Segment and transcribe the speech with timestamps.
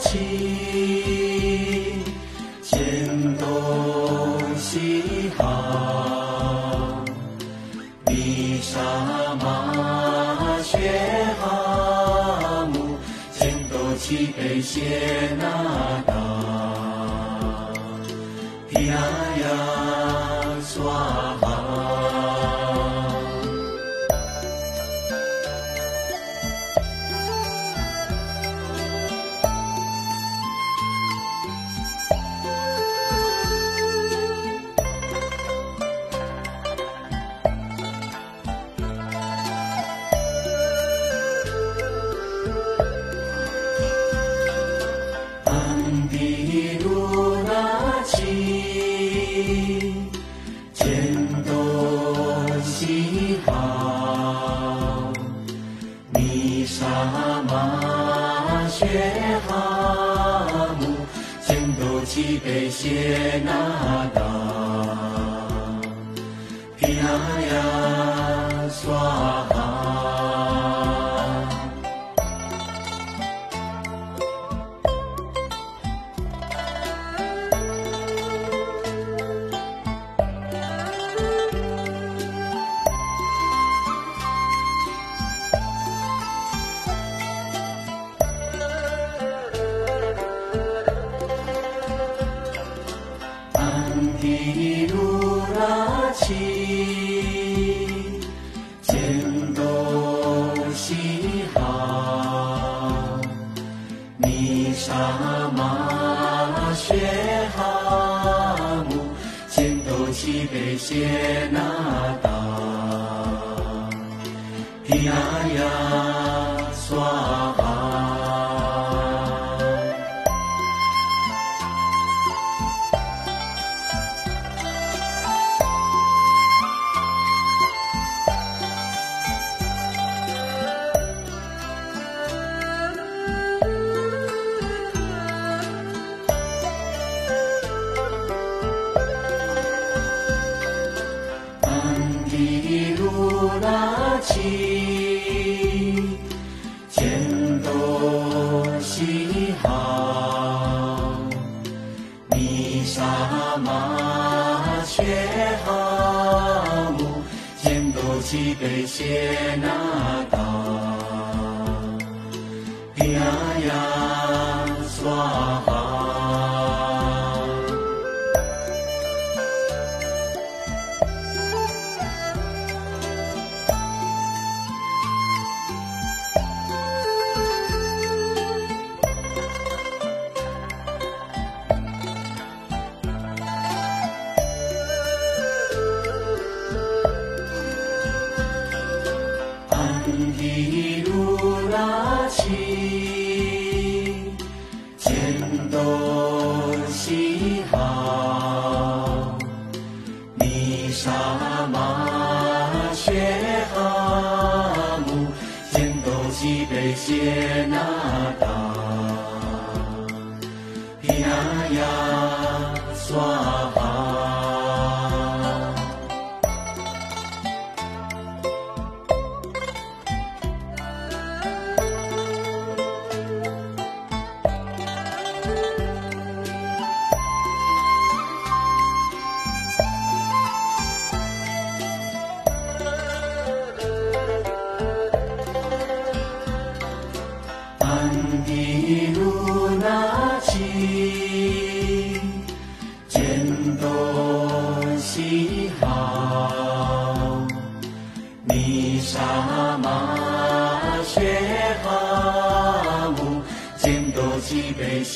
[0.00, 0.20] 请
[2.62, 3.46] 请东
[4.56, 7.04] 西行，
[8.06, 8.80] 弥沙
[9.36, 10.78] 玛却
[11.40, 12.98] 哈木，
[13.32, 14.80] 请都齐北，谢
[15.38, 16.13] 那。
[62.84, 64.03] 接纳。
[96.16, 96.24] 千
[99.54, 99.58] 兜
[100.72, 100.94] 悉
[101.52, 103.20] 西那，
[105.54, 105.58] 摩
[106.54, 106.96] 诃伽那
[107.56, 107.58] 哈
[108.88, 108.90] 木
[109.50, 109.54] 伽
[109.86, 110.14] 那哆他
[110.78, 110.86] 伽
[111.50, 111.58] 纳
[112.22, 112.24] 哆。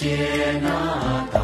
[0.00, 1.37] 谢那大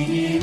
[0.00, 0.37] Amen.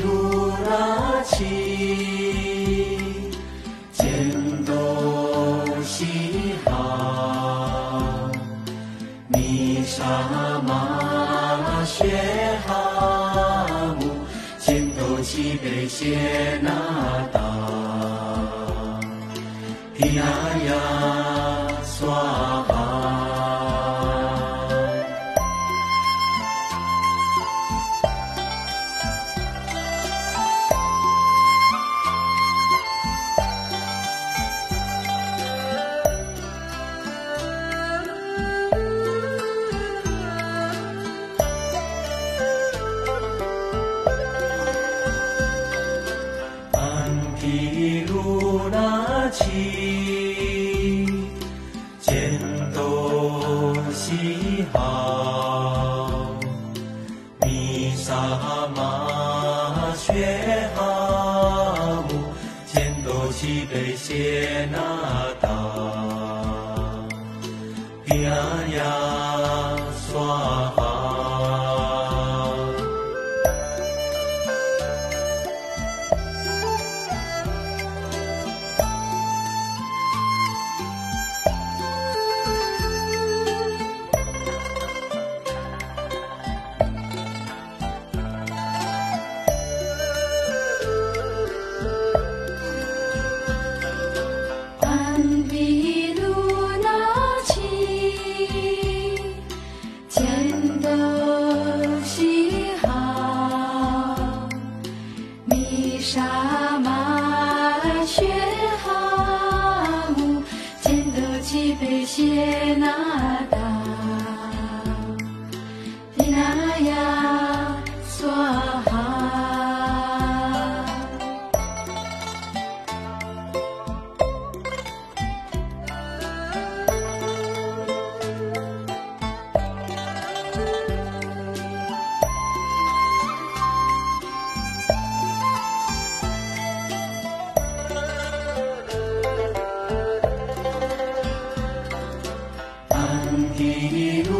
[143.58, 144.35] Martini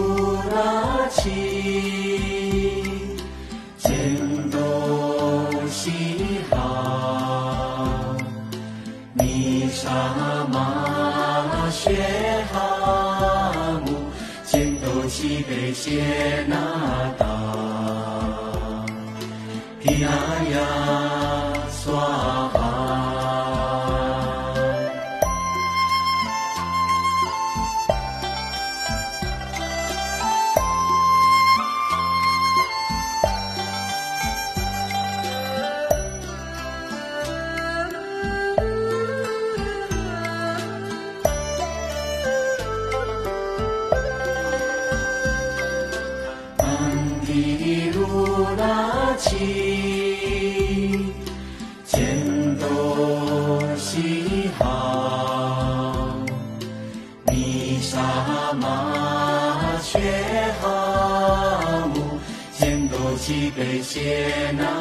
[47.36, 49.36] 一路拉起，
[51.86, 56.16] 前多西哈，
[57.26, 60.00] 弥撒麻雀
[60.62, 62.18] 哈木，
[62.56, 64.75] 前多西北谢那。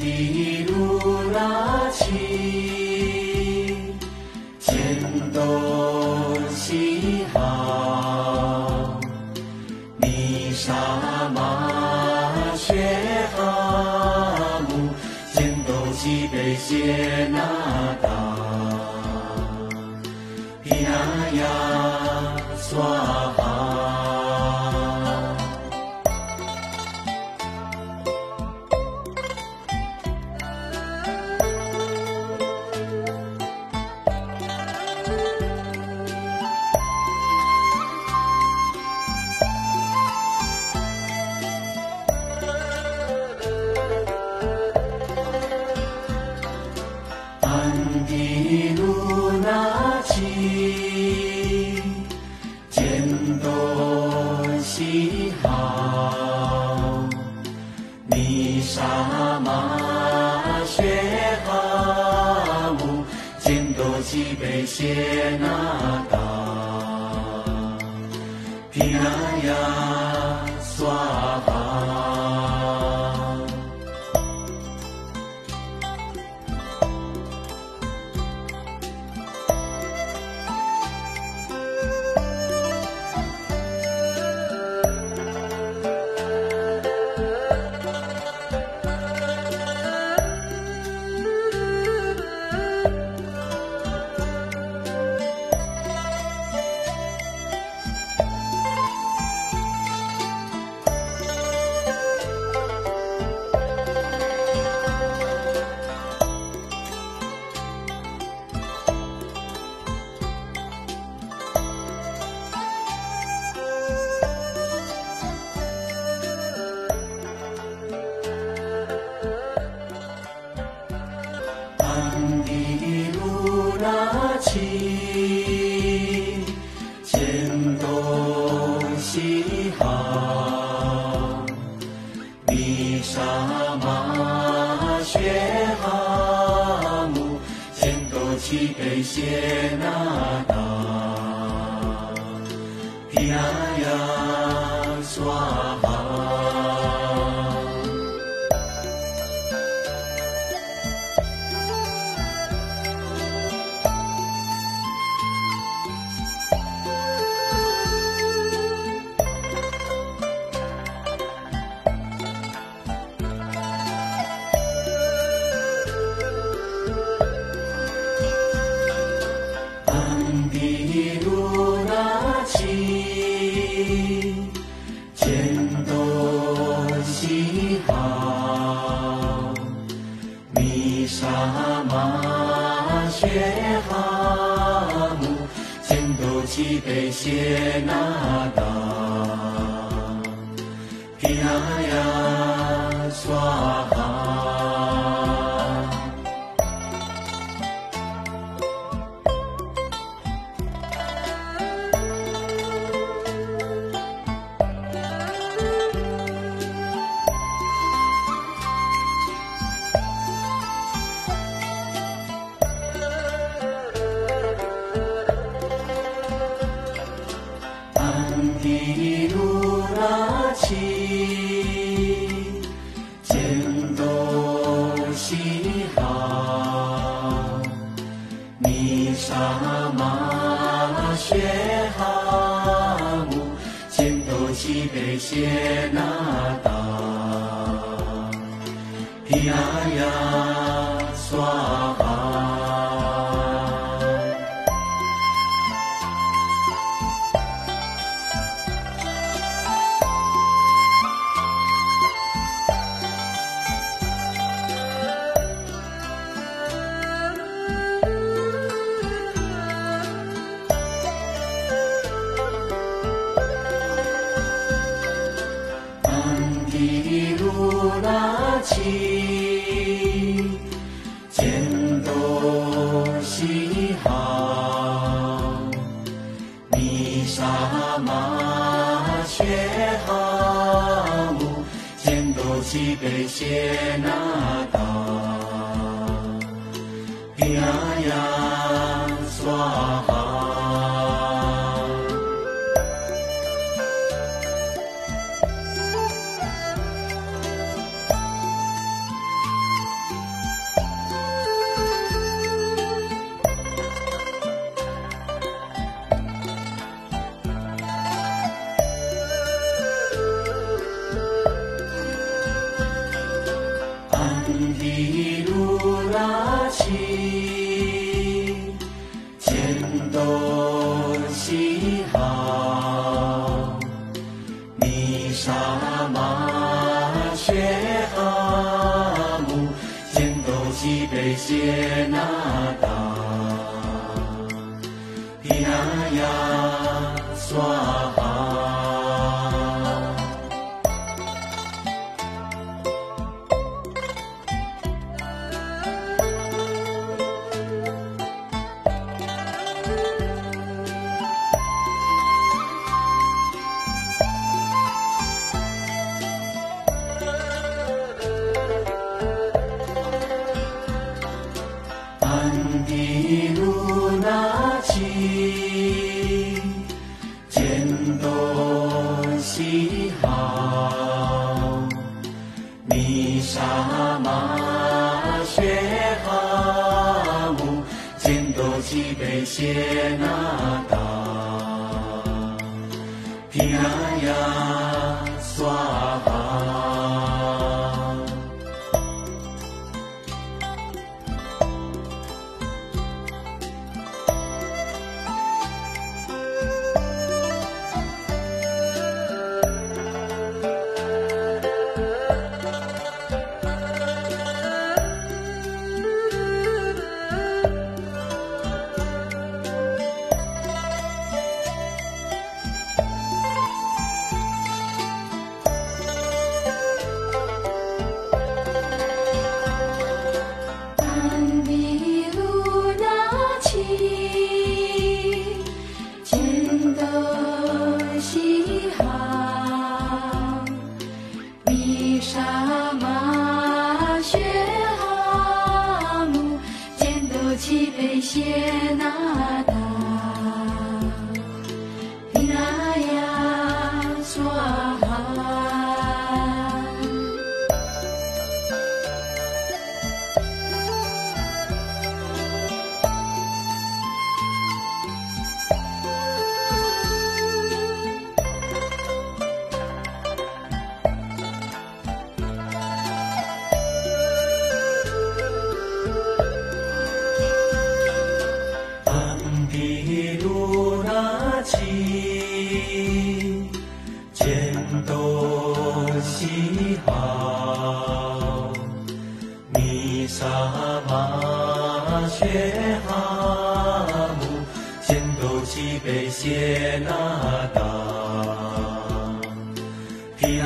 [0.00, 2.81] 的露拉起。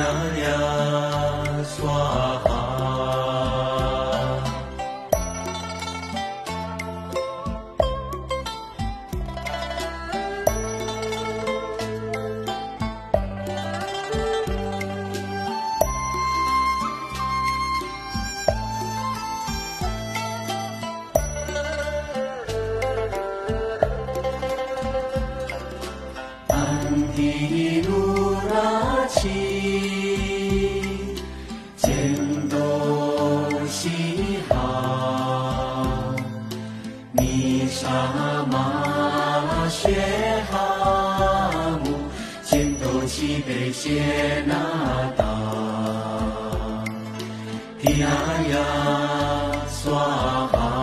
[0.07, 0.66] 皮
[47.79, 48.05] 皮那
[48.49, 50.76] 呀娑哈。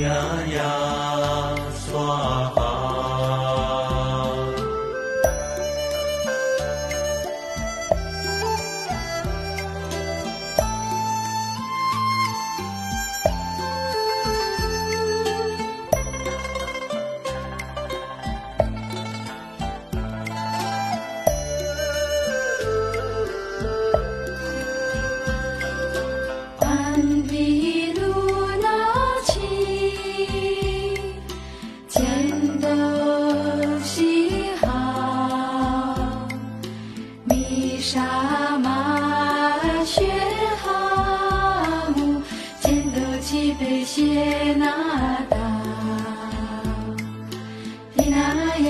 [0.00, 0.08] 呀
[0.54, 2.61] 呀索。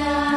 [0.04, 0.31] 哈。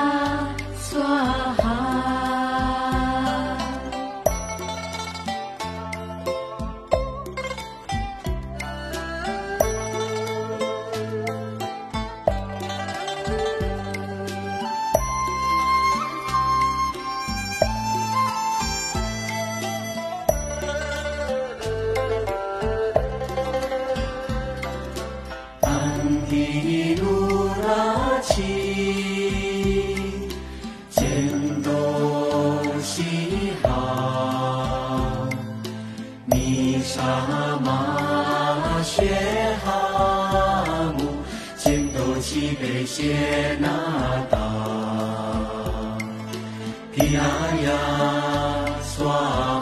[49.05, 49.54] 呀